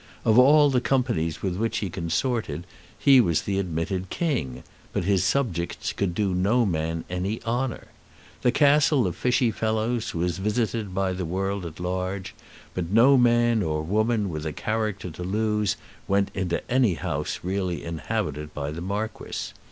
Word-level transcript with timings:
Of 0.25 0.39
all 0.39 0.71
the 0.71 0.81
companies 0.81 1.43
with 1.43 1.57
which 1.57 1.77
he 1.77 1.91
consorted 1.91 2.65
he 2.97 3.21
was 3.21 3.43
the 3.43 3.59
admitted 3.59 4.09
king, 4.09 4.63
but 4.93 5.03
his 5.03 5.23
subjects 5.23 5.93
could 5.93 6.15
do 6.15 6.33
no 6.33 6.65
man 6.65 7.03
any 7.07 7.39
honour. 7.43 7.85
The 8.41 8.51
Castle 8.51 9.05
of 9.05 9.15
Fichy 9.15 9.51
Fellows 9.51 10.15
was 10.15 10.39
visited 10.39 10.95
by 10.95 11.13
the 11.13 11.23
world 11.23 11.67
at 11.67 11.79
large, 11.79 12.33
but 12.73 12.89
no 12.89 13.15
man 13.15 13.61
or 13.61 13.83
woman 13.83 14.29
with 14.29 14.43
a 14.47 14.53
character 14.53 15.11
to 15.11 15.23
lose 15.23 15.75
went 16.07 16.31
into 16.33 16.67
any 16.67 16.95
house 16.95 17.41
really 17.43 17.83
inhabited 17.83 18.55
by 18.55 18.71
the 18.71 18.81
Marquis. 18.81 19.51